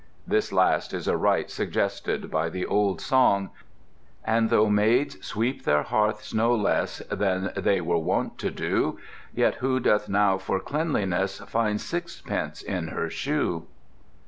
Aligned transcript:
This 0.25 0.51
last 0.51 0.95
is 0.95 1.07
a 1.07 1.15
rite 1.15 1.51
suggested 1.51 2.31
by 2.31 2.49
the 2.49 2.65
old 2.65 2.99
song: 2.99 3.51
And 4.25 4.49
though 4.49 4.67
maids 4.67 5.23
sweep 5.23 5.63
their 5.63 5.83
hearths 5.83 6.33
no 6.33 6.55
less 6.55 7.03
Than 7.11 7.51
they 7.55 7.81
were 7.81 7.99
wont 7.99 8.39
to 8.39 8.49
do, 8.49 8.97
Yet 9.35 9.57
who 9.61 9.79
doth 9.79 10.09
now 10.09 10.39
for 10.39 10.59
cleanliness 10.59 11.37
Find 11.41 11.79
sixpence 11.79 12.63
in 12.63 12.87
her 12.87 13.11
shoe? 13.11 13.67